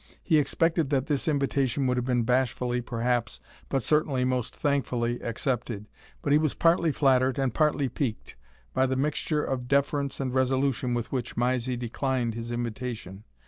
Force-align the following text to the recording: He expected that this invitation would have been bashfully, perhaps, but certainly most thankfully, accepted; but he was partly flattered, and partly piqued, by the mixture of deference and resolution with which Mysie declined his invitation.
He 0.23 0.39
expected 0.39 0.89
that 0.89 1.05
this 1.05 1.27
invitation 1.27 1.85
would 1.85 1.95
have 1.95 2.07
been 2.07 2.23
bashfully, 2.23 2.81
perhaps, 2.81 3.39
but 3.69 3.83
certainly 3.83 4.25
most 4.25 4.55
thankfully, 4.55 5.19
accepted; 5.21 5.85
but 6.23 6.31
he 6.33 6.39
was 6.39 6.55
partly 6.55 6.91
flattered, 6.91 7.37
and 7.37 7.53
partly 7.53 7.87
piqued, 7.87 8.35
by 8.73 8.87
the 8.87 8.95
mixture 8.95 9.43
of 9.43 9.67
deference 9.67 10.19
and 10.19 10.33
resolution 10.33 10.95
with 10.95 11.11
which 11.11 11.37
Mysie 11.37 11.77
declined 11.77 12.33
his 12.33 12.51
invitation. 12.51 13.25